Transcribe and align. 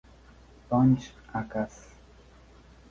Punch" 0.69 1.13
a 1.31 1.43
Cass. 1.43 1.77